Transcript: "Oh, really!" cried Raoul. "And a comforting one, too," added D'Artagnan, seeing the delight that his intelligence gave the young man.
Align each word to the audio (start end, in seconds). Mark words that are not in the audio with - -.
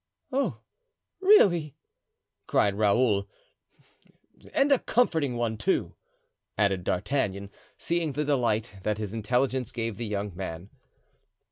"Oh, 0.31 0.61
really!" 1.19 1.75
cried 2.47 2.73
Raoul. 2.73 3.29
"And 4.51 4.71
a 4.71 4.79
comforting 4.79 5.35
one, 5.37 5.57
too," 5.57 5.93
added 6.57 6.83
D'Artagnan, 6.83 7.51
seeing 7.77 8.13
the 8.13 8.25
delight 8.25 8.77
that 8.81 8.97
his 8.97 9.13
intelligence 9.13 9.71
gave 9.71 9.97
the 9.97 10.07
young 10.07 10.35
man. 10.35 10.71